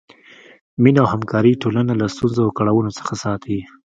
مینه 0.81 0.99
او 1.03 1.07
همکاري 1.13 1.53
ټولنه 1.61 1.93
له 2.01 2.05
ستونزو 2.13 2.39
او 2.45 2.55
کړاوونو 2.57 2.91
څخه 2.99 3.13
ساتي. 3.23 3.57